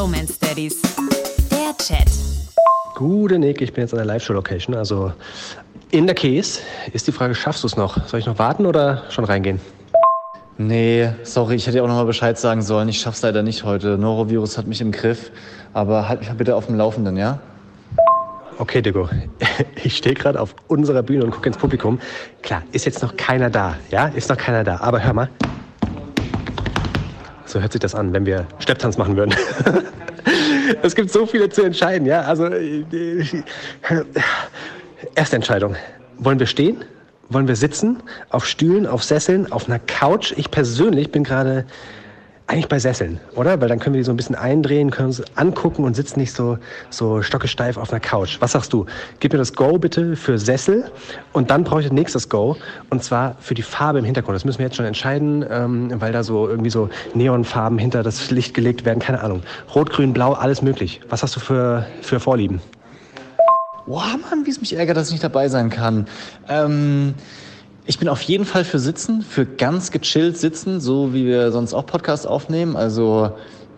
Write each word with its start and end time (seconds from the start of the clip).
Bromance 0.00 0.38
Daddies. 0.40 0.80
Der 1.50 1.76
Chat. 1.76 2.08
Gute 2.94 3.38
Nick, 3.38 3.60
ich 3.60 3.70
bin 3.74 3.82
jetzt 3.82 3.92
an 3.92 3.98
der 3.98 4.06
Live-Show-Location, 4.06 4.74
also 4.74 5.12
in 5.90 6.06
der 6.06 6.14
Case. 6.14 6.60
Ist 6.94 7.06
die 7.06 7.12
Frage, 7.12 7.34
schaffst 7.34 7.64
du 7.64 7.66
es 7.66 7.76
noch? 7.76 8.08
Soll 8.08 8.18
ich 8.18 8.24
noch 8.24 8.38
warten 8.38 8.64
oder 8.64 9.02
schon 9.10 9.26
reingehen? 9.26 9.60
Nee, 10.56 11.10
sorry, 11.22 11.56
ich 11.56 11.66
hätte 11.66 11.76
dir 11.76 11.84
auch 11.84 11.86
nochmal 11.86 12.06
Bescheid 12.06 12.38
sagen 12.38 12.62
sollen. 12.62 12.88
Ich 12.88 12.98
schaff's 12.98 13.20
leider 13.20 13.42
nicht 13.42 13.64
heute. 13.64 13.98
Norovirus 13.98 14.56
hat 14.56 14.66
mich 14.66 14.80
im 14.80 14.90
Griff. 14.90 15.32
Aber 15.74 16.08
halt 16.08 16.20
mich 16.20 16.30
mal 16.30 16.34
bitte 16.34 16.56
auf 16.56 16.64
dem 16.64 16.76
Laufenden, 16.76 17.18
ja? 17.18 17.38
Okay, 18.56 18.80
Diggo. 18.80 19.06
Ich 19.84 19.98
stehe 19.98 20.14
gerade 20.14 20.40
auf 20.40 20.54
unserer 20.68 21.02
Bühne 21.02 21.24
und 21.24 21.30
gucke 21.30 21.48
ins 21.48 21.58
Publikum. 21.58 22.00
Klar, 22.40 22.62
ist 22.72 22.86
jetzt 22.86 23.02
noch 23.02 23.18
keiner 23.18 23.50
da, 23.50 23.76
ja? 23.90 24.06
Ist 24.06 24.30
noch 24.30 24.38
keiner 24.38 24.64
da. 24.64 24.78
Aber 24.80 25.04
hör 25.04 25.12
mal. 25.12 25.28
So 27.50 27.60
hört 27.60 27.72
sich 27.72 27.80
das 27.80 27.96
an, 27.96 28.12
wenn 28.12 28.26
wir 28.26 28.46
Stepptanz 28.60 28.96
machen 28.96 29.16
würden. 29.16 29.34
es 30.82 30.94
gibt 30.94 31.10
so 31.10 31.26
viele 31.26 31.48
zu 31.48 31.62
entscheiden, 31.62 32.06
ja? 32.06 32.20
Also, 32.20 32.46
äh, 32.46 32.84
erste 35.16 35.34
Entscheidung. 35.34 35.74
Wollen 36.18 36.38
wir 36.38 36.46
stehen? 36.46 36.84
Wollen 37.28 37.48
wir 37.48 37.56
sitzen? 37.56 38.04
Auf 38.28 38.46
Stühlen, 38.46 38.86
auf 38.86 39.02
Sesseln, 39.02 39.50
auf 39.50 39.66
einer 39.66 39.80
Couch? 39.80 40.32
Ich 40.36 40.52
persönlich 40.52 41.10
bin 41.10 41.24
gerade 41.24 41.64
eigentlich 42.50 42.68
bei 42.68 42.80
Sesseln, 42.80 43.20
oder? 43.36 43.60
Weil 43.60 43.68
dann 43.68 43.78
können 43.78 43.94
wir 43.94 44.00
die 44.00 44.04
so 44.04 44.12
ein 44.12 44.16
bisschen 44.16 44.34
eindrehen, 44.34 44.90
können 44.90 45.08
uns 45.08 45.22
angucken 45.36 45.84
und 45.84 45.94
sitzen 45.94 46.18
nicht 46.18 46.32
so, 46.32 46.58
so 46.90 47.22
stockesteif 47.22 47.76
auf 47.76 47.92
einer 47.92 48.00
Couch. 48.00 48.38
Was 48.40 48.52
sagst 48.52 48.72
du? 48.72 48.86
Gib 49.20 49.32
mir 49.32 49.38
das 49.38 49.52
Go 49.52 49.78
bitte 49.78 50.16
für 50.16 50.36
Sessel 50.36 50.90
und 51.32 51.52
dann 51.52 51.62
brauche 51.62 51.80
ich 51.80 51.86
das 51.86 51.92
nächstes 51.92 52.28
Go 52.28 52.56
und 52.90 53.04
zwar 53.04 53.36
für 53.38 53.54
die 53.54 53.62
Farbe 53.62 54.00
im 54.00 54.04
Hintergrund. 54.04 54.34
Das 54.34 54.44
müssen 54.44 54.58
wir 54.58 54.66
jetzt 54.66 54.74
schon 54.74 54.84
entscheiden, 54.84 55.44
ähm, 55.48 55.92
weil 56.00 56.12
da 56.12 56.24
so 56.24 56.48
irgendwie 56.48 56.70
so 56.70 56.90
Neonfarben 57.14 57.78
hinter 57.78 58.02
das 58.02 58.32
Licht 58.32 58.52
gelegt 58.52 58.84
werden. 58.84 58.98
Keine 58.98 59.20
Ahnung. 59.20 59.42
Rot, 59.72 59.90
Grün, 59.90 60.12
Blau, 60.12 60.32
alles 60.32 60.60
möglich. 60.60 61.00
Was 61.08 61.22
hast 61.22 61.36
du 61.36 61.40
für, 61.40 61.86
für 62.02 62.18
Vorlieben? 62.18 62.60
Boah, 63.86 64.16
Mann, 64.28 64.44
wie 64.44 64.50
es 64.50 64.60
mich 64.60 64.76
ärgert, 64.76 64.96
dass 64.96 65.06
ich 65.08 65.12
nicht 65.12 65.24
dabei 65.24 65.48
sein 65.48 65.70
kann. 65.70 66.08
Ähm, 66.48 67.14
ich 67.86 67.98
bin 67.98 68.08
auf 68.08 68.22
jeden 68.22 68.44
Fall 68.44 68.64
für 68.64 68.78
Sitzen, 68.78 69.22
für 69.22 69.46
ganz 69.46 69.90
gechillt 69.90 70.38
Sitzen, 70.38 70.80
so 70.80 71.14
wie 71.14 71.26
wir 71.26 71.50
sonst 71.50 71.74
auch 71.74 71.86
Podcasts 71.86 72.26
aufnehmen. 72.26 72.76
Also 72.76 73.32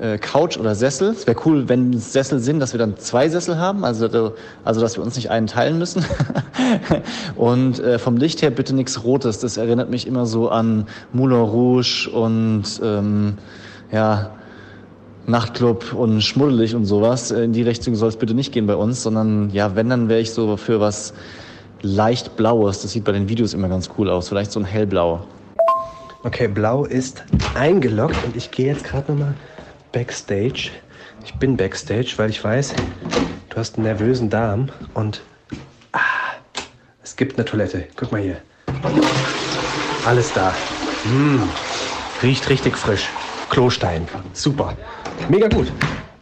äh, 0.00 0.18
Couch 0.18 0.58
oder 0.58 0.74
Sessel. 0.74 1.10
Es 1.10 1.26
wäre 1.26 1.38
cool, 1.46 1.68
wenn 1.68 1.94
es 1.94 2.12
Sessel 2.12 2.38
sind, 2.38 2.60
dass 2.60 2.72
wir 2.72 2.78
dann 2.78 2.98
zwei 2.98 3.28
Sessel 3.28 3.58
haben, 3.58 3.84
also, 3.84 4.34
also 4.64 4.80
dass 4.80 4.96
wir 4.96 5.02
uns 5.02 5.16
nicht 5.16 5.30
einen 5.30 5.46
teilen 5.46 5.78
müssen. 5.78 6.04
und 7.36 7.78
äh, 7.78 7.98
vom 7.98 8.16
Licht 8.16 8.42
her 8.42 8.50
bitte 8.50 8.74
nichts 8.74 9.04
Rotes. 9.04 9.38
Das 9.38 9.56
erinnert 9.56 9.90
mich 9.90 10.06
immer 10.06 10.26
so 10.26 10.50
an 10.50 10.86
Moulin 11.12 11.40
Rouge 11.40 12.10
und 12.12 12.64
ähm, 12.82 13.38
ja, 13.90 14.30
Nachtclub 15.26 15.94
und 15.94 16.20
schmuddelig 16.22 16.74
und 16.74 16.84
sowas. 16.84 17.30
In 17.30 17.52
die 17.52 17.62
Richtung 17.62 17.94
soll 17.94 18.10
es 18.10 18.16
bitte 18.16 18.34
nicht 18.34 18.52
gehen 18.52 18.66
bei 18.66 18.76
uns, 18.76 19.02
sondern 19.02 19.50
ja, 19.50 19.74
wenn, 19.74 19.88
dann 19.88 20.08
wäre 20.08 20.20
ich 20.20 20.32
so 20.32 20.56
für 20.56 20.78
was 20.78 21.14
leicht 21.86 22.36
Blaues. 22.36 22.82
Das 22.82 22.92
sieht 22.92 23.04
bei 23.04 23.12
den 23.12 23.28
Videos 23.28 23.54
immer 23.54 23.68
ganz 23.68 23.88
cool 23.96 24.10
aus. 24.10 24.28
Vielleicht 24.28 24.52
so 24.52 24.60
ein 24.60 24.66
hellblau. 24.66 25.24
Okay, 26.24 26.48
blau 26.48 26.84
ist 26.84 27.22
eingeloggt 27.54 28.16
und 28.24 28.36
ich 28.36 28.50
gehe 28.50 28.66
jetzt 28.66 28.84
gerade 28.84 29.12
nochmal 29.12 29.34
backstage. 29.92 30.70
Ich 31.24 31.34
bin 31.34 31.56
backstage, 31.56 32.14
weil 32.16 32.30
ich 32.30 32.42
weiß, 32.42 32.74
du 33.48 33.56
hast 33.56 33.76
einen 33.76 33.84
nervösen 33.84 34.28
Darm 34.28 34.68
und 34.94 35.22
ah, 35.92 36.00
es 37.02 37.16
gibt 37.16 37.36
eine 37.36 37.44
Toilette. 37.44 37.86
Guck 37.96 38.12
mal 38.12 38.20
hier. 38.20 38.36
Alles 40.04 40.32
da. 40.32 40.52
Mm, 41.04 41.48
riecht 42.22 42.48
richtig 42.48 42.76
frisch. 42.76 43.08
Klostein. 43.50 44.06
Super. 44.32 44.76
Mega 45.28 45.48
gut. 45.48 45.72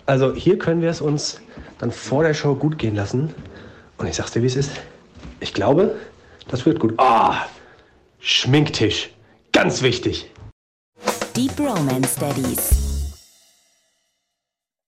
Also 0.06 0.34
hier 0.34 0.58
können 0.58 0.82
wir 0.82 0.90
es 0.90 1.00
uns 1.00 1.40
dann 1.78 1.90
vor 1.90 2.22
der 2.22 2.34
Show 2.34 2.54
gut 2.54 2.78
gehen 2.78 2.94
lassen. 2.94 3.34
Und 3.96 4.06
ich 4.06 4.16
sag's 4.16 4.32
dir, 4.32 4.42
wie 4.42 4.46
es 4.46 4.56
ist. 4.56 4.70
Ich 5.40 5.54
glaube, 5.54 5.96
das 6.48 6.66
wird 6.66 6.80
gut. 6.80 6.94
Ah, 6.98 7.46
Schminktisch. 8.26 9.10
Ganz 9.52 9.82
wichtig. 9.82 10.30
Die 11.36 11.48
Bromance 11.48 12.18
Daddies. 12.18 12.93